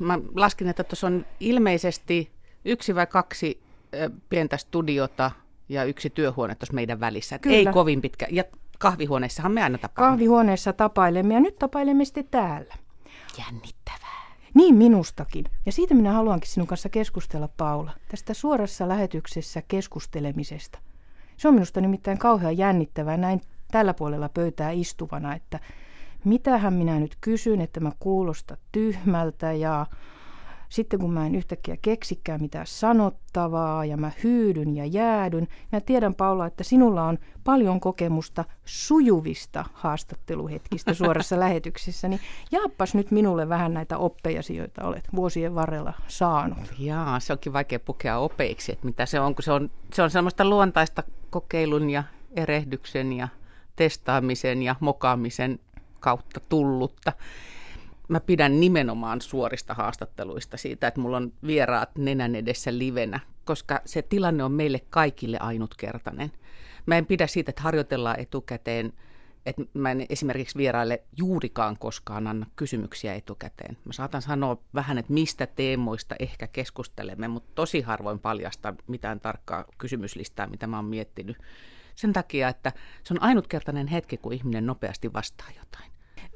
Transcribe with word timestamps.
Mä 0.00 0.18
laskin, 0.34 0.68
että 0.68 0.84
tuossa 0.84 1.06
on 1.06 1.26
ilmeisesti 1.40 2.30
yksi 2.64 2.94
vai 2.94 3.06
kaksi 3.06 3.62
pientä 4.28 4.56
studiota 4.56 5.30
ja 5.68 5.84
yksi 5.84 6.10
työhuone 6.10 6.54
tuossa 6.54 6.74
meidän 6.74 7.00
välissä. 7.00 7.38
Kyllä. 7.38 7.56
Ei 7.56 7.66
kovin 7.66 8.00
pitkä. 8.00 8.26
Ja 8.30 8.44
kahvihuoneessahan 8.78 9.52
me 9.52 9.62
aina 9.62 9.78
tapaamme. 9.78 10.10
Kahvihuoneessa 10.10 10.72
tapailemme 10.72 11.34
ja 11.34 11.40
nyt 11.40 11.58
tapailemme 11.58 12.04
sitten 12.04 12.28
täällä. 12.30 12.74
Jännittävää. 13.38 14.30
Niin 14.54 14.74
minustakin. 14.74 15.44
Ja 15.66 15.72
siitä 15.72 15.94
minä 15.94 16.12
haluankin 16.12 16.50
sinun 16.50 16.66
kanssa 16.66 16.88
keskustella, 16.88 17.48
Paula. 17.56 17.92
Tästä 18.08 18.34
suorassa 18.34 18.88
lähetyksessä 18.88 19.62
keskustelemisesta. 19.68 20.78
Se 21.36 21.48
on 21.48 21.54
minusta 21.54 21.80
nimittäin 21.80 22.18
kauhean 22.18 22.58
jännittävää 22.58 23.16
näin 23.16 23.40
tällä 23.70 23.94
puolella 23.94 24.28
pöytää 24.28 24.70
istuvana, 24.70 25.34
että 25.34 25.60
mitähän 26.24 26.72
minä 26.74 27.00
nyt 27.00 27.16
kysyn, 27.20 27.60
että 27.60 27.80
mä 27.80 27.92
kuulosta 28.00 28.56
tyhmältä 28.72 29.52
ja 29.52 29.86
sitten 30.70 31.00
kun 31.00 31.12
mä 31.12 31.26
en 31.26 31.34
yhtäkkiä 31.34 31.76
keksikään 31.82 32.40
mitään 32.40 32.66
sanottavaa 32.66 33.84
ja 33.84 33.96
mä 33.96 34.10
hyydyn 34.24 34.76
ja 34.76 34.86
jäädyn, 34.86 35.48
mä 35.72 35.80
tiedän 35.80 36.14
Paula, 36.14 36.46
että 36.46 36.64
sinulla 36.64 37.04
on 37.04 37.18
paljon 37.44 37.80
kokemusta 37.80 38.44
sujuvista 38.64 39.64
haastatteluhetkistä 39.72 40.94
suorassa 40.94 41.40
lähetyksessä, 41.44 42.08
niin 42.08 42.20
jaappas 42.52 42.94
nyt 42.94 43.10
minulle 43.10 43.48
vähän 43.48 43.74
näitä 43.74 43.98
oppeja, 43.98 44.40
joita 44.56 44.84
olet 44.84 45.08
vuosien 45.14 45.54
varrella 45.54 45.92
saanut. 46.08 46.58
Jaa, 46.78 47.20
se 47.20 47.32
onkin 47.32 47.52
vaikea 47.52 47.80
pukea 47.80 48.18
opeiksi, 48.18 48.72
että 48.72 48.86
mitä 48.86 49.06
se 49.06 49.20
on, 49.20 49.34
kun 49.34 49.42
se 49.42 49.52
on, 49.52 49.70
se 49.94 50.02
on 50.02 50.10
semmoista 50.10 50.44
luontaista 50.44 51.02
kokeilun 51.30 51.90
ja 51.90 52.04
erehdyksen 52.36 53.12
ja 53.12 53.28
testaamisen 53.76 54.62
ja 54.62 54.76
mokaamisen 54.80 55.58
kautta 56.00 56.40
tullutta 56.40 57.12
mä 58.10 58.20
pidän 58.20 58.60
nimenomaan 58.60 59.20
suorista 59.20 59.74
haastatteluista 59.74 60.56
siitä, 60.56 60.88
että 60.88 61.00
mulla 61.00 61.16
on 61.16 61.32
vieraat 61.46 61.96
nenän 61.98 62.34
edessä 62.34 62.78
livenä, 62.78 63.20
koska 63.44 63.80
se 63.84 64.02
tilanne 64.02 64.44
on 64.44 64.52
meille 64.52 64.80
kaikille 64.90 65.38
ainutkertainen. 65.38 66.32
Mä 66.86 66.96
en 66.96 67.06
pidä 67.06 67.26
siitä, 67.26 67.50
että 67.50 67.62
harjoitellaan 67.62 68.20
etukäteen, 68.20 68.92
että 69.46 69.62
mä 69.74 69.90
en 69.90 70.06
esimerkiksi 70.08 70.58
vieraille 70.58 71.02
juurikaan 71.16 71.76
koskaan 71.78 72.26
anna 72.26 72.46
kysymyksiä 72.56 73.14
etukäteen. 73.14 73.76
Mä 73.84 73.92
saatan 73.92 74.22
sanoa 74.22 74.62
vähän, 74.74 74.98
että 74.98 75.12
mistä 75.12 75.46
teemoista 75.46 76.14
ehkä 76.18 76.46
keskustelemme, 76.46 77.28
mutta 77.28 77.50
tosi 77.54 77.80
harvoin 77.80 78.18
paljasta 78.18 78.74
mitään 78.86 79.20
tarkkaa 79.20 79.64
kysymyslistaa, 79.78 80.46
mitä 80.46 80.66
mä 80.66 80.76
oon 80.76 80.84
miettinyt. 80.84 81.36
Sen 81.94 82.12
takia, 82.12 82.48
että 82.48 82.72
se 83.04 83.14
on 83.14 83.22
ainutkertainen 83.22 83.86
hetki, 83.86 84.16
kun 84.16 84.32
ihminen 84.32 84.66
nopeasti 84.66 85.12
vastaa 85.12 85.48
jotain 85.58 85.89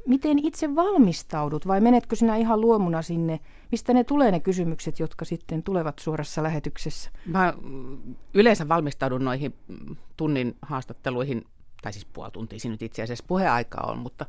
miten 0.06 0.38
itse 0.38 0.74
valmistaudut 0.74 1.66
vai 1.66 1.80
menetkö 1.80 2.16
sinä 2.16 2.36
ihan 2.36 2.60
luomuna 2.60 3.02
sinne? 3.02 3.40
Mistä 3.72 3.94
ne 3.94 4.04
tulee 4.04 4.30
ne 4.30 4.40
kysymykset, 4.40 4.98
jotka 4.98 5.24
sitten 5.24 5.62
tulevat 5.62 5.98
suorassa 5.98 6.42
lähetyksessä? 6.42 7.10
Mä 7.26 7.54
yleensä 8.34 8.68
valmistaudun 8.68 9.24
noihin 9.24 9.54
tunnin 10.16 10.56
haastatteluihin, 10.62 11.44
tai 11.82 11.92
siis 11.92 12.04
puoli 12.04 12.30
tuntia 12.30 12.58
siinä 12.58 12.72
nyt 12.72 12.82
itse 12.82 13.02
asiassa 13.02 13.24
puheaika 13.28 13.80
on, 13.80 13.98
mutta 13.98 14.26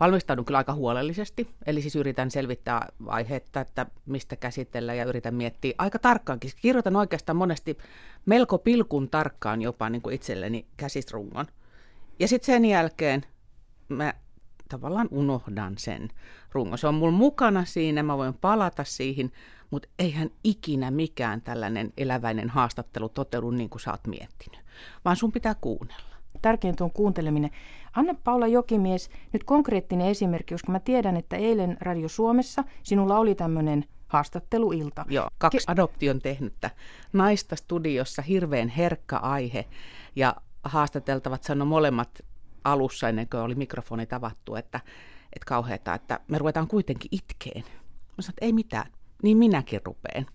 valmistaudun 0.00 0.44
kyllä 0.44 0.58
aika 0.58 0.74
huolellisesti. 0.74 1.48
Eli 1.66 1.82
siis 1.82 1.96
yritän 1.96 2.30
selvittää 2.30 2.86
aihetta, 3.06 3.60
että 3.60 3.86
mistä 4.06 4.36
käsitellä 4.36 4.94
ja 4.94 5.04
yritän 5.04 5.34
miettiä 5.34 5.74
aika 5.78 5.98
tarkkaankin. 5.98 6.50
Kirjoitan 6.60 6.96
oikeastaan 6.96 7.36
monesti 7.36 7.78
melko 8.26 8.58
pilkun 8.58 9.10
tarkkaan 9.10 9.62
jopa 9.62 9.90
niin 9.90 10.02
kuin 10.02 10.14
itselleni 10.14 10.66
käsistrungon. 10.76 11.46
Ja 12.18 12.28
sitten 12.28 12.46
sen 12.46 12.64
jälkeen 12.64 13.22
mä 13.88 14.14
tavallaan 14.68 15.08
unohdan 15.10 15.74
sen 15.78 16.08
rungon. 16.52 16.78
Se 16.78 16.86
on 16.86 16.94
mulla 16.94 17.12
mukana 17.12 17.64
siinä, 17.64 18.02
mä 18.02 18.18
voin 18.18 18.34
palata 18.34 18.84
siihen, 18.84 19.30
mutta 19.70 19.88
eihän 19.98 20.30
ikinä 20.44 20.90
mikään 20.90 21.42
tällainen 21.42 21.92
eläväinen 21.96 22.48
haastattelu 22.48 23.08
toteudu 23.08 23.50
niin 23.50 23.70
kuin 23.70 23.80
sä 23.80 23.90
oot 23.90 24.06
miettinyt, 24.06 24.60
vaan 25.04 25.16
sun 25.16 25.32
pitää 25.32 25.54
kuunnella. 25.60 26.08
Tärkeintä 26.42 26.84
on 26.84 26.90
kuunteleminen. 26.90 27.50
Anna 27.92 28.14
Paula 28.24 28.46
Jokimies 28.46 29.10
nyt 29.32 29.44
konkreettinen 29.44 30.06
esimerkki, 30.06 30.54
koska 30.54 30.72
mä 30.72 30.80
tiedän, 30.80 31.16
että 31.16 31.36
eilen 31.36 31.76
Radio 31.80 32.08
Suomessa 32.08 32.64
sinulla 32.82 33.18
oli 33.18 33.34
tämmöinen 33.34 33.84
haastatteluilta. 34.08 35.04
Joo, 35.08 35.28
kaksi 35.38 35.58
Ke- 35.58 35.72
adoption 35.72 36.18
tehnyttä 36.18 36.70
naista 37.12 37.56
studiossa, 37.56 38.22
hirveän 38.22 38.68
herkkä 38.68 39.16
aihe 39.16 39.64
ja 40.16 40.36
haastateltavat 40.64 41.42
sano 41.42 41.64
molemmat 41.64 42.20
alussa, 42.64 43.08
ennen 43.08 43.28
kuin 43.28 43.40
oli 43.40 43.54
mikrofoni 43.54 44.06
tavattu, 44.06 44.54
että, 44.54 44.80
että 45.32 45.46
kauheata, 45.46 45.94
että 45.94 46.20
me 46.28 46.38
ruvetaan 46.38 46.68
kuitenkin 46.68 47.08
itkeen. 47.12 47.64
Mä 48.16 48.22
sanoin, 48.22 48.34
että 48.34 48.44
ei 48.44 48.52
mitään, 48.52 48.92
niin 49.22 49.36
minäkin 49.36 49.80
rupeen, 49.84 50.26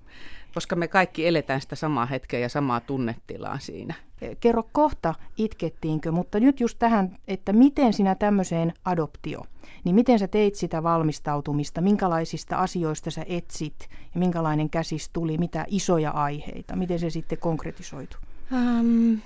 koska 0.53 0.75
me 0.75 0.87
kaikki 0.87 1.27
eletään 1.27 1.61
sitä 1.61 1.75
samaa 1.75 2.05
hetkeä 2.05 2.39
ja 2.39 2.49
samaa 2.49 2.79
tunnetilaa 2.79 3.59
siinä. 3.59 3.93
Kerro 4.39 4.63
kohta, 4.71 5.15
itkettiinkö, 5.37 6.11
mutta 6.11 6.39
nyt 6.39 6.59
just 6.59 6.79
tähän, 6.79 7.17
että 7.27 7.53
miten 7.53 7.93
sinä 7.93 8.15
tämmöiseen 8.15 8.73
adoptio, 8.85 9.45
niin 9.83 9.95
miten 9.95 10.19
sä 10.19 10.27
teit 10.27 10.55
sitä 10.55 10.83
valmistautumista, 10.83 11.81
minkälaisista 11.81 12.57
asioista 12.57 13.11
sä 13.11 13.25
etsit 13.27 13.89
ja 14.13 14.19
minkälainen 14.19 14.69
käsis 14.69 15.09
tuli, 15.09 15.37
mitä 15.37 15.65
isoja 15.67 16.11
aiheita, 16.11 16.75
miten 16.75 16.99
se 16.99 17.09
sitten 17.09 17.37
konkretisoitu? 17.37 18.17
Um, 18.51 19.19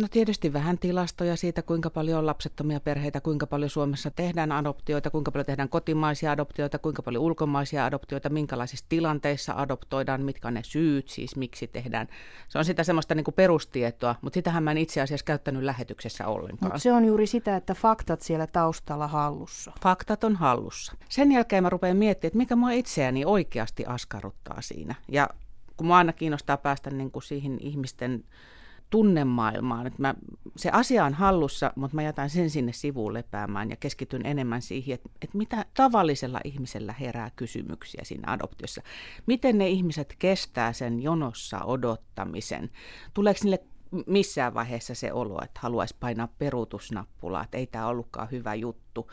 No 0.00 0.08
tietysti 0.10 0.52
vähän 0.52 0.78
tilastoja 0.78 1.36
siitä, 1.36 1.62
kuinka 1.62 1.90
paljon 1.90 2.18
on 2.18 2.26
lapsettomia 2.26 2.80
perheitä, 2.80 3.20
kuinka 3.20 3.46
paljon 3.46 3.70
Suomessa 3.70 4.10
tehdään 4.10 4.52
adoptioita, 4.52 5.10
kuinka 5.10 5.30
paljon 5.30 5.46
tehdään 5.46 5.68
kotimaisia 5.68 6.32
adoptioita, 6.32 6.78
kuinka 6.78 7.02
paljon 7.02 7.22
ulkomaisia 7.22 7.84
adoptioita, 7.84 8.28
minkälaisissa 8.28 8.86
tilanteissa 8.88 9.52
adoptoidaan, 9.56 10.22
mitkä 10.22 10.48
on 10.48 10.54
ne 10.54 10.62
syyt, 10.64 11.08
siis 11.08 11.36
miksi 11.36 11.66
tehdään. 11.66 12.08
Se 12.48 12.58
on 12.58 12.64
sitä 12.64 12.84
semmoista 12.84 13.14
niin 13.14 13.24
kuin 13.24 13.34
perustietoa, 13.34 14.14
mutta 14.20 14.34
sitähän 14.34 14.62
mä 14.62 14.70
en 14.70 14.78
itse 14.78 15.00
asiassa 15.00 15.24
käyttänyt 15.24 15.62
lähetyksessä 15.62 16.26
ollenkaan. 16.26 16.72
Mutta 16.72 16.78
se 16.78 16.92
on 16.92 17.04
juuri 17.04 17.26
sitä, 17.26 17.56
että 17.56 17.74
faktat 17.74 18.22
siellä 18.22 18.46
taustalla 18.46 19.08
hallussa. 19.08 19.72
Faktat 19.82 20.24
on 20.24 20.36
hallussa. 20.36 20.92
Sen 21.08 21.32
jälkeen 21.32 21.62
mä 21.62 21.70
rupean 21.70 21.96
miettimään, 21.96 22.28
että 22.28 22.38
mikä 22.38 22.56
mua 22.56 22.70
itseäni 22.70 23.24
oikeasti 23.24 23.86
askarruttaa 23.86 24.60
siinä. 24.60 24.94
Ja 25.08 25.28
kun 25.76 25.86
mua 25.86 25.96
aina 25.96 26.12
kiinnostaa 26.12 26.56
päästä 26.56 26.90
niin 26.90 27.10
kuin 27.10 27.22
siihen 27.22 27.58
ihmisten 27.60 28.24
tunnemaailmaan. 28.94 29.86
Että 29.86 30.02
mä, 30.02 30.14
se 30.56 30.70
asia 30.70 31.04
on 31.04 31.14
hallussa, 31.14 31.72
mutta 31.76 31.94
mä 31.94 32.02
jätän 32.02 32.30
sen 32.30 32.50
sinne 32.50 32.72
sivuun 32.72 33.14
lepäämään 33.14 33.70
ja 33.70 33.76
keskityn 33.76 34.26
enemmän 34.26 34.62
siihen, 34.62 34.94
että, 34.94 35.08
että 35.22 35.38
mitä 35.38 35.64
tavallisella 35.74 36.40
ihmisellä 36.44 36.94
herää 37.00 37.30
kysymyksiä 37.36 38.00
siinä 38.04 38.32
adoptiossa. 38.32 38.82
Miten 39.26 39.58
ne 39.58 39.68
ihmiset 39.68 40.14
kestää 40.18 40.72
sen 40.72 41.02
jonossa 41.02 41.64
odottamisen? 41.64 42.70
Tuleeko 43.14 43.40
niille 43.42 43.60
missään 44.06 44.54
vaiheessa 44.54 44.94
se 44.94 45.12
olo, 45.12 45.40
että 45.44 45.60
haluaisi 45.62 45.96
painaa 46.00 46.28
peruutusnappulaa, 46.38 47.44
että 47.44 47.58
ei 47.58 47.66
tämä 47.66 47.86
ollutkaan 47.86 48.30
hyvä 48.30 48.54
juttu. 48.54 49.10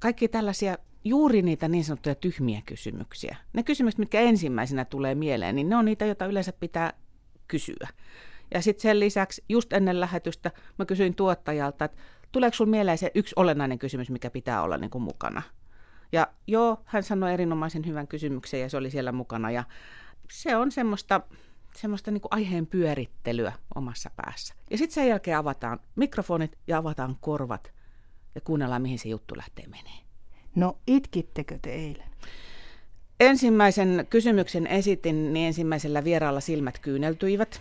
Kaikki 0.00 0.28
tällaisia 0.28 0.78
juuri 1.04 1.42
niitä 1.42 1.68
niin 1.68 1.84
sanottuja 1.84 2.14
tyhmiä 2.14 2.62
kysymyksiä. 2.66 3.36
Ne 3.52 3.62
kysymykset, 3.62 3.98
mitkä 3.98 4.20
ensimmäisenä 4.20 4.84
tulee 4.84 5.14
mieleen, 5.14 5.54
niin 5.56 5.68
ne 5.68 5.76
on 5.76 5.84
niitä, 5.84 6.06
joita 6.06 6.26
yleensä 6.26 6.52
pitää 6.52 6.92
kysyä. 7.48 7.88
Ja 8.54 8.62
sitten 8.62 8.82
sen 8.82 9.00
lisäksi 9.00 9.44
just 9.48 9.72
ennen 9.72 10.00
lähetystä 10.00 10.50
mä 10.78 10.84
kysyin 10.84 11.14
tuottajalta, 11.14 11.84
että 11.84 11.98
tuleeko 12.32 12.56
sinulla 12.56 12.70
mieleen 12.70 12.98
se 12.98 13.10
yksi 13.14 13.32
olennainen 13.36 13.78
kysymys, 13.78 14.10
mikä 14.10 14.30
pitää 14.30 14.62
olla 14.62 14.78
niin 14.78 14.90
kuin 14.90 15.02
mukana. 15.02 15.42
Ja 16.12 16.26
joo, 16.46 16.82
hän 16.84 17.02
sanoi 17.02 17.32
erinomaisen 17.32 17.86
hyvän 17.86 18.08
kysymyksen 18.08 18.60
ja 18.60 18.68
se 18.68 18.76
oli 18.76 18.90
siellä 18.90 19.12
mukana. 19.12 19.50
Ja 19.50 19.64
se 20.32 20.56
on 20.56 20.72
semmoista, 20.72 21.20
semmoista 21.76 22.10
niin 22.10 22.20
kuin 22.20 22.32
aiheen 22.32 22.66
pyörittelyä 22.66 23.52
omassa 23.74 24.10
päässä. 24.16 24.54
Ja 24.70 24.78
sitten 24.78 24.94
sen 24.94 25.08
jälkeen 25.08 25.36
avataan 25.36 25.80
mikrofonit 25.96 26.58
ja 26.66 26.78
avataan 26.78 27.16
korvat 27.20 27.72
ja 28.34 28.40
kuunnellaan, 28.40 28.82
mihin 28.82 28.98
se 28.98 29.08
juttu 29.08 29.36
lähtee 29.36 29.66
menee. 29.66 29.98
No 30.54 30.78
itkittekö 30.86 31.58
te 31.62 31.72
eilen? 31.72 32.12
Ensimmäisen 33.20 34.06
kysymyksen 34.10 34.66
esitin, 34.66 35.32
niin 35.32 35.46
ensimmäisellä 35.46 36.04
vieraalla 36.04 36.40
silmät 36.40 36.78
kyyneltyivät. 36.78 37.60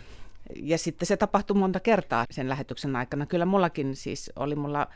Ja 0.55 0.77
sitten 0.77 1.05
se 1.05 1.17
tapahtui 1.17 1.57
monta 1.57 1.79
kertaa 1.79 2.25
sen 2.31 2.49
lähetyksen 2.49 2.95
aikana. 2.95 3.25
Kyllä 3.25 3.45
mullakin 3.45 3.95
siis 3.95 4.31
oli 4.35 4.55
mulla 4.55 4.87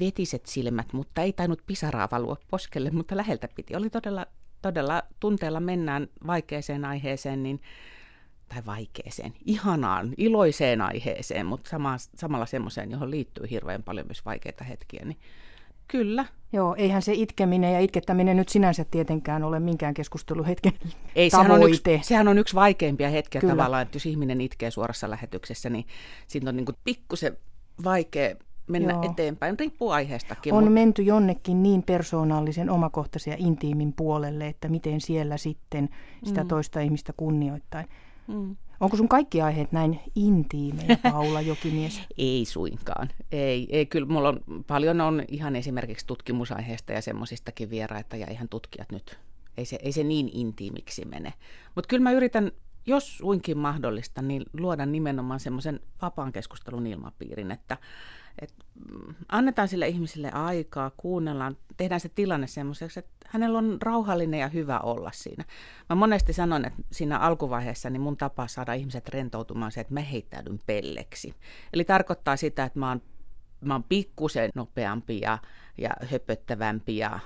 vetiset 0.00 0.46
silmät, 0.46 0.92
mutta 0.92 1.22
ei 1.22 1.32
tainnut 1.32 1.62
pisaraa 1.66 2.08
valua 2.10 2.36
poskelle, 2.50 2.90
mutta 2.90 3.16
läheltä 3.16 3.48
piti. 3.54 3.76
Oli 3.76 3.90
todella, 3.90 4.26
todella 4.62 5.02
tunteella 5.20 5.60
mennään 5.60 6.08
vaikeeseen 6.26 6.84
aiheeseen, 6.84 7.42
niin, 7.42 7.60
tai 8.48 8.62
vaikeeseen, 8.66 9.32
ihanaan, 9.44 10.14
iloiseen 10.16 10.80
aiheeseen, 10.80 11.46
mutta 11.46 11.70
sama, 11.70 11.96
samalla 11.98 12.46
semmoiseen, 12.46 12.90
johon 12.90 13.10
liittyy 13.10 13.50
hirveän 13.50 13.82
paljon 13.82 14.06
myös 14.06 14.24
vaikeita 14.24 14.64
hetkiä, 14.64 15.04
niin 15.04 15.18
Kyllä. 15.88 16.24
Joo, 16.52 16.74
eihän 16.78 17.02
se 17.02 17.12
itkeminen 17.14 17.72
ja 17.72 17.80
itkettäminen 17.80 18.36
nyt 18.36 18.48
sinänsä 18.48 18.84
tietenkään 18.90 19.44
ole 19.44 19.60
minkään 19.60 19.94
keskusteluhetken 19.94 20.72
Ei. 21.16 21.30
Sehän 21.30 21.50
on, 21.50 21.62
yksi, 21.62 21.82
sehän 22.02 22.28
on 22.28 22.38
yksi 22.38 22.54
vaikeimpia 22.54 23.10
hetkiä 23.10 23.40
Kyllä. 23.40 23.52
tavallaan, 23.54 23.82
että 23.82 23.96
jos 23.96 24.06
ihminen 24.06 24.40
itkee 24.40 24.70
suorassa 24.70 25.10
lähetyksessä, 25.10 25.70
niin 25.70 25.86
siinä 26.26 26.48
on 26.48 26.56
niin 26.56 26.66
pikkusen 26.84 27.36
vaikea 27.84 28.36
mennä 28.66 28.92
Joo. 28.92 29.02
Eteenpäin. 29.10 29.58
Riippuu 29.58 29.90
aiheestakin. 29.90 30.52
On 30.52 30.64
mut- 30.64 30.72
menty 30.72 31.02
jonnekin 31.02 31.62
niin 31.62 31.82
persoonallisen, 31.82 32.70
omakohtaisen 32.70 33.30
ja 33.30 33.36
intiimin 33.40 33.92
puolelle, 33.92 34.46
että 34.46 34.68
miten 34.68 35.00
siellä 35.00 35.36
sitten 35.36 35.88
sitä 36.24 36.42
Mm. 36.42 36.48
toista 36.48 36.80
ihmistä 36.80 37.12
kunnioittain. 37.16 37.86
Mm. 38.28 38.56
Onko 38.80 38.96
sun 38.96 39.08
kaikki 39.08 39.42
aiheet 39.42 39.72
näin 39.72 40.00
intiimejä, 40.14 40.98
Paula 41.12 41.40
Jokimies? 41.40 42.00
Ei 42.18 42.44
suinkaan. 42.44 43.08
Ei, 43.32 43.66
ei, 43.70 43.86
kyllä 43.86 44.06
mulla 44.06 44.28
on 44.28 44.64
paljon 44.66 45.00
on 45.00 45.22
ihan 45.28 45.56
esimerkiksi 45.56 46.06
tutkimusaiheesta 46.06 46.92
ja 46.92 47.02
semmoisistakin 47.02 47.70
vieraita 47.70 48.16
ja 48.16 48.26
ihan 48.30 48.48
tutkijat 48.48 48.92
nyt. 48.92 49.18
Ei 49.56 49.64
se, 49.64 49.78
ei 49.82 49.92
se 49.92 50.04
niin 50.04 50.30
intiimiksi 50.32 51.04
mene. 51.04 51.32
Mutta 51.74 51.88
kyllä 51.88 52.02
mä 52.02 52.12
yritän, 52.12 52.52
jos 52.86 53.18
suinkin 53.18 53.58
mahdollista, 53.58 54.22
niin 54.22 54.42
luoda 54.52 54.86
nimenomaan 54.86 55.40
semmoisen 55.40 55.80
vapaan 56.02 56.32
keskustelun 56.32 56.86
ilmapiirin, 56.86 57.50
että 57.50 57.76
et, 58.42 58.54
mm, 58.90 59.14
annetaan 59.28 59.68
sille 59.68 59.88
ihmiselle 59.88 60.30
aikaa, 60.30 60.90
kuunnellaan, 60.96 61.56
tehdään 61.76 62.00
se 62.00 62.08
tilanne 62.08 62.46
semmoiseksi, 62.46 62.98
että 62.98 63.16
hänellä 63.26 63.58
on 63.58 63.78
rauhallinen 63.82 64.40
ja 64.40 64.48
hyvä 64.48 64.78
olla 64.78 65.10
siinä. 65.12 65.44
Mä 65.88 65.96
monesti 65.96 66.32
sanon, 66.32 66.64
että 66.64 66.82
siinä 66.92 67.18
alkuvaiheessa 67.18 67.90
niin 67.90 68.00
mun 68.00 68.16
tapa 68.16 68.46
saada 68.46 68.72
ihmiset 68.72 69.08
rentoutumaan 69.08 69.72
se, 69.72 69.80
että 69.80 69.94
mä 69.94 70.00
heittäydyn 70.00 70.60
pelleksi. 70.66 71.34
Eli 71.72 71.84
tarkoittaa 71.84 72.36
sitä, 72.36 72.64
että 72.64 72.78
mä 72.78 72.88
oon, 72.88 73.02
mä 73.60 73.74
oon 73.74 73.84
pikkusen 73.84 74.50
nopeampi 74.54 75.20
ja, 75.20 75.38
ja 75.78 75.90
höpöttävämpi 76.10 76.96
ja 76.96 77.18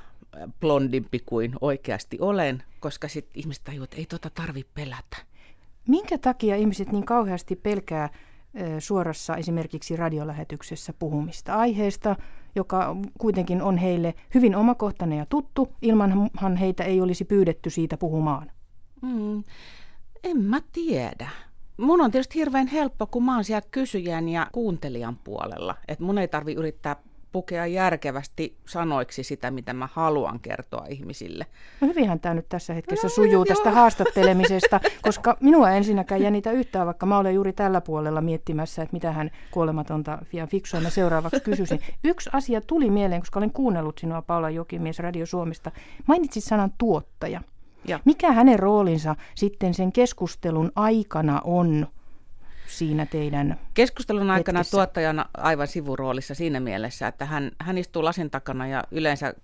blondimpi 0.60 1.18
kuin 1.26 1.52
oikeasti 1.60 2.18
olen, 2.20 2.62
koska 2.80 3.08
sitten 3.08 3.40
ihmiset 3.40 3.64
tajuavat, 3.64 3.90
että 3.90 3.96
ei 3.96 4.06
tota 4.06 4.30
tarvi 4.30 4.64
pelätä. 4.74 5.16
Minkä 5.88 6.18
takia 6.18 6.56
ihmiset 6.56 6.92
niin 6.92 7.06
kauheasti 7.06 7.56
pelkää 7.56 8.08
suorassa 8.78 9.36
esimerkiksi 9.36 9.96
radiolähetyksessä 9.96 10.92
puhumista 10.98 11.54
aiheesta, 11.54 12.16
joka 12.54 12.96
kuitenkin 13.18 13.62
on 13.62 13.78
heille 13.78 14.14
hyvin 14.34 14.56
omakohtainen 14.56 15.18
ja 15.18 15.26
tuttu, 15.26 15.68
ilmanhan 15.82 16.56
heitä 16.56 16.84
ei 16.84 17.00
olisi 17.00 17.24
pyydetty 17.24 17.70
siitä 17.70 17.96
puhumaan? 17.96 18.50
Mm, 19.02 19.44
en 20.24 20.36
mä 20.42 20.60
tiedä. 20.72 21.28
Mun 21.76 22.00
on 22.00 22.10
tietysti 22.10 22.38
hirveän 22.38 22.66
helppo, 22.66 23.06
kun 23.06 23.24
mä 23.24 23.34
oon 23.34 23.44
siellä 23.44 23.68
kysyjän 23.70 24.28
ja 24.28 24.46
kuuntelijan 24.52 25.16
puolella. 25.16 25.74
Että 25.88 26.04
mun 26.04 26.18
ei 26.18 26.28
tarvi 26.28 26.52
yrittää 26.52 26.96
pukea 27.32 27.66
järkevästi 27.66 28.56
sanoiksi 28.66 29.22
sitä, 29.22 29.50
mitä 29.50 29.72
mä 29.72 29.88
haluan 29.92 30.40
kertoa 30.40 30.86
ihmisille. 30.88 31.46
No 31.80 31.88
hyvinhän 31.88 32.20
tämä 32.20 32.34
nyt 32.34 32.48
tässä 32.48 32.74
hetkessä 32.74 33.06
No, 33.06 33.10
sujuu 33.10 33.32
joo. 33.32 33.44
tästä 33.44 33.70
haastattelemisesta, 33.70 34.80
koska 35.02 35.36
minua 35.40 35.70
ensinnäkään 35.70 36.22
jännitä 36.22 36.52
yhtään, 36.52 36.86
vaikka 36.86 37.06
mä 37.06 37.18
olen 37.18 37.34
juuri 37.34 37.52
tällä 37.52 37.80
puolella 37.80 38.20
miettimässä, 38.20 38.82
että 38.82 38.92
mitä 38.96 39.12
hän 39.12 39.30
kuolematonta 39.50 40.18
ja 40.32 40.46
fiksua 40.46 40.80
mä 40.80 40.90
seuraavaksi 40.90 41.40
kysyisin. 41.40 41.80
Yksi 42.04 42.30
asia 42.32 42.60
tuli 42.60 42.90
mieleen, 42.90 43.20
koska 43.20 43.40
olen 43.40 43.52
kuunnellut 43.52 43.98
sinua 43.98 44.22
Paula 44.22 44.50
Jokimies 44.50 44.98
Radio 44.98 45.26
Suomesta. 45.26 45.70
Mainitsit 46.06 46.44
sanan 46.44 46.72
tuottaja. 46.78 47.40
Ja 47.84 48.00
Mikä 48.04 48.32
hänen 48.32 48.58
roolinsa 48.58 49.16
sitten 49.34 49.74
sen 49.74 49.92
keskustelun 49.92 50.72
aikana 50.76 51.40
on 51.44 51.86
siinä 52.66 53.06
teidän... 53.06 53.58
Keskustelun 53.80 54.30
aikana 54.30 54.58
hetkessä. 54.58 54.76
tuottajana 54.76 55.26
aivan 55.36 55.66
sivuroolissa 55.66 56.34
siinä 56.34 56.60
mielessä, 56.60 57.06
että 57.06 57.24
hän, 57.24 57.50
hän 57.58 57.78
istuu 57.78 58.04
lasin 58.04 58.30
takana 58.30 58.66
ja 58.66 58.84
yleensä 58.90 59.34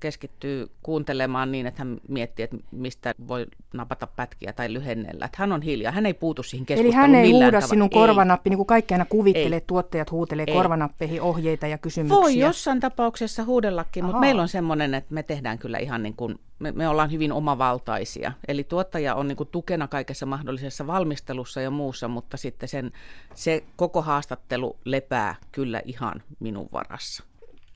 keskittyy 0.00 0.70
kuuntelemaan 0.82 1.52
niin, 1.52 1.66
että 1.66 1.80
hän 1.80 2.00
miettii, 2.08 2.42
että 2.42 2.56
mistä 2.70 3.14
voi 3.28 3.46
napata 3.74 4.06
pätkiä 4.06 4.52
tai 4.52 4.72
lyhennellä. 4.72 5.24
Että 5.24 5.36
hän 5.40 5.52
on 5.52 5.62
hiljaa, 5.62 5.92
hän 5.92 6.06
ei 6.06 6.14
puutu 6.14 6.42
siihen 6.42 6.66
Eli 6.68 6.76
keskusteluun 6.76 6.94
hän 7.10 7.14
ei 7.14 7.22
millään 7.22 7.44
huuda 7.44 7.58
tavalla. 7.58 7.70
sinun 7.70 7.88
Ei. 7.92 8.00
korvanappi, 8.00 8.50
niin 8.50 8.58
kuin 8.58 8.66
kaikki 8.66 8.94
aina 8.94 9.04
kuvittelee, 9.04 9.46
Ei. 9.46 9.56
että 9.56 9.66
tuottajat 9.66 10.10
huutelee 10.10 10.44
Ei. 10.48 10.54
korvanappeihin 10.54 11.22
ohjeita 11.22 11.66
ja 11.66 11.78
kysymyksiä. 11.78 12.16
Voi 12.22 12.38
jossain 12.38 12.80
tapauksessa 12.80 13.44
huudellakin, 13.44 14.04
mutta 14.04 14.16
Ahaa. 14.16 14.20
meillä 14.20 14.42
on 14.42 14.48
semmoinen, 14.48 14.94
että 14.94 15.14
me 15.14 15.22
tehdään 15.22 15.58
kyllä 15.58 15.78
ihan 15.78 16.02
niin 16.02 16.16
kuin, 16.16 16.38
me, 16.58 16.72
me 16.72 16.88
ollaan 16.88 17.12
hyvin 17.12 17.32
omavaltaisia. 17.32 18.32
Eli 18.48 18.64
tuottaja 18.64 19.14
on 19.14 19.28
niin 19.28 19.36
kuin 19.36 19.48
tukena 19.52 19.88
kaikessa 19.88 20.26
mahdollisessa 20.26 20.86
valmistelussa 20.86 21.60
ja 21.60 21.70
muussa, 21.70 22.08
mutta 22.08 22.36
sitten 22.36 22.68
sen, 22.68 22.92
se 23.34 23.64
koko 23.88 24.02
haastattelu 24.02 24.76
lepää 24.84 25.34
kyllä 25.52 25.82
ihan 25.84 26.22
minun 26.40 26.68
varassa. 26.72 27.24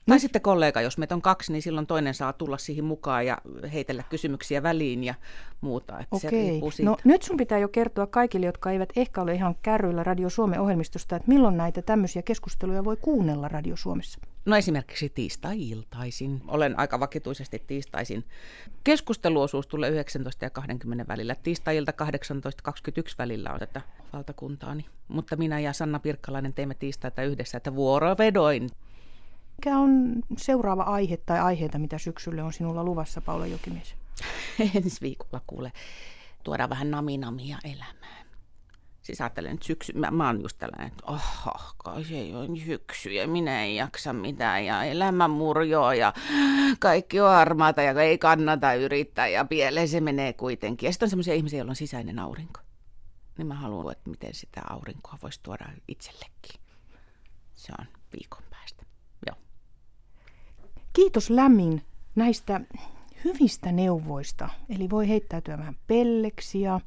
Tai 0.09 0.19
sitten 0.19 0.41
kollega, 0.41 0.81
jos 0.81 0.97
meitä 0.97 1.15
on 1.15 1.21
kaksi, 1.21 1.51
niin 1.51 1.61
silloin 1.61 1.87
toinen 1.87 2.13
saa 2.13 2.33
tulla 2.33 2.57
siihen 2.57 2.85
mukaan 2.85 3.25
ja 3.25 3.37
heitellä 3.73 4.03
kysymyksiä 4.09 4.63
väliin 4.63 5.03
ja 5.03 5.13
muuta. 5.61 5.99
Että 5.99 6.19
se 6.19 6.27
Okei. 6.27 6.49
riippuu 6.49 6.71
siitä. 6.71 6.89
No 6.91 6.97
nyt 7.03 7.21
sun 7.21 7.37
pitää 7.37 7.57
jo 7.57 7.67
kertoa 7.67 8.07
kaikille, 8.07 8.45
jotka 8.45 8.71
eivät 8.71 8.89
ehkä 8.95 9.21
ole 9.21 9.33
ihan 9.33 9.55
kärryillä 9.61 10.03
Radio 10.03 10.29
Suomen 10.29 10.59
ohjelmistosta, 10.59 11.15
että 11.15 11.27
milloin 11.27 11.57
näitä 11.57 11.81
tämmöisiä 11.81 12.21
keskusteluja 12.21 12.83
voi 12.83 12.97
kuunnella 13.01 13.47
Radio 13.47 13.75
Suomessa. 13.75 14.19
No 14.45 14.55
esimerkiksi 14.55 15.09
tiistai-iltaisin. 15.09 16.41
Olen 16.47 16.79
aika 16.79 16.99
vakituisesti 16.99 17.63
tiistaisin. 17.67 18.25
Keskusteluosuus 18.83 19.67
tulee 19.67 19.89
19 19.89 20.45
ja 20.45 20.49
20 20.49 21.07
välillä. 21.07 21.35
Tiistai-ilta 21.35 21.93
18.21 22.71 23.15
välillä 23.17 23.53
on 23.53 23.59
tätä 23.59 23.81
valtakuntaani. 24.13 24.85
Mutta 25.07 25.35
minä 25.35 25.59
ja 25.59 25.73
Sanna 25.73 25.99
Pirkkalainen 25.99 26.53
teemme 26.53 26.73
tiistaita 26.73 27.23
yhdessä, 27.23 27.57
että 27.57 27.75
vuorovedoin. 27.75 28.69
Mikä 29.57 29.77
on 29.77 30.15
seuraava 30.37 30.83
aihe 30.83 31.17
tai 31.17 31.39
aiheita, 31.39 31.79
mitä 31.79 31.97
syksylle 31.97 32.43
on 32.43 32.53
sinulla 32.53 32.83
luvassa, 32.83 33.21
Paula 33.21 33.47
Jokimies? 33.47 33.95
Ensi 34.75 35.01
viikolla 35.01 35.41
kuule, 35.47 35.71
tuodaan 36.43 36.69
vähän 36.69 36.91
naminamia 36.91 37.57
elämään. 37.63 37.98
Siis 39.09 39.21
ajattelen, 39.21 39.53
että 39.53 39.65
syksy, 39.65 39.93
mä, 39.93 40.11
mä 40.11 40.27
oon 40.27 40.41
just 40.41 40.57
tällainen, 40.57 40.87
että 40.87 41.03
oho, 41.07 41.73
kai 41.77 42.03
se 42.03 42.15
ei 42.15 42.35
ole 42.35 42.59
syksy 42.65 43.09
ja 43.09 43.27
minä 43.27 43.63
en 43.63 43.75
jaksa 43.75 44.13
mitään 44.13 44.65
ja 44.65 44.83
elämä 44.83 45.27
murjoo 45.27 45.91
ja 45.91 46.13
kaikki 46.79 47.19
on 47.19 47.29
harmaata 47.29 47.81
ja 47.81 48.01
ei 48.01 48.17
kannata 48.17 48.73
yrittää 48.73 49.27
ja 49.27 49.45
pieleen 49.45 49.87
se 49.87 50.01
menee 50.01 50.33
kuitenkin. 50.33 50.87
Ja 50.87 50.91
sitten 50.93 51.05
on 51.05 51.09
sellaisia 51.09 51.33
ihmisiä, 51.33 51.59
joilla 51.59 51.71
on 51.71 51.75
sisäinen 51.75 52.19
aurinko. 52.19 52.59
Niin 53.37 53.47
mä 53.47 53.55
haluan, 53.55 53.91
että 53.91 54.09
miten 54.09 54.33
sitä 54.33 54.61
aurinkoa 54.69 55.17
voisi 55.21 55.39
tuoda 55.43 55.65
itsellekin. 55.87 56.61
Se 57.55 57.73
on 57.79 57.85
viikon 58.13 58.43
päästä. 58.49 58.83
Joo. 59.27 59.37
Kiitos 60.93 61.29
lämmin 61.29 61.81
näistä 62.15 62.61
hyvistä 63.25 63.71
neuvoista. 63.71 64.49
Eli 64.69 64.89
voi 64.89 65.09
heittäytyä 65.09 65.57
vähän 65.57 65.77
pelleksi 65.87 66.61
ja 66.61 66.79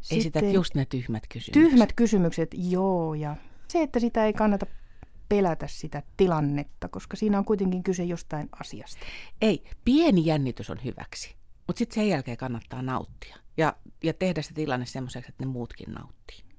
Esität 0.00 0.22
sitten 0.22 0.52
just 0.52 0.74
ne 0.74 0.84
tyhmät 0.84 1.22
kysymykset. 1.28 1.52
tyhmät 1.52 1.92
kysymykset, 1.92 2.50
joo. 2.54 3.14
Ja 3.14 3.36
se, 3.68 3.82
että 3.82 4.00
sitä 4.00 4.26
ei 4.26 4.32
kannata 4.32 4.66
pelätä 5.28 5.66
sitä 5.66 6.02
tilannetta, 6.16 6.88
koska 6.88 7.16
siinä 7.16 7.38
on 7.38 7.44
kuitenkin 7.44 7.82
kyse 7.82 8.04
jostain 8.04 8.48
asiasta. 8.60 9.06
Ei, 9.40 9.64
pieni 9.84 10.26
jännitys 10.26 10.70
on 10.70 10.84
hyväksi, 10.84 11.36
mutta 11.66 11.78
sitten 11.78 11.94
sen 11.94 12.08
jälkeen 12.08 12.36
kannattaa 12.36 12.82
nauttia 12.82 13.36
ja, 13.56 13.76
ja 14.02 14.14
tehdä 14.14 14.42
se 14.42 14.54
tilanne 14.54 14.86
semmoiseksi, 14.86 15.28
että 15.28 15.44
ne 15.44 15.50
muutkin 15.50 15.92
nauttii. 15.92 16.49